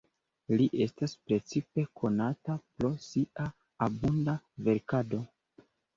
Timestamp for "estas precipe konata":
0.85-2.55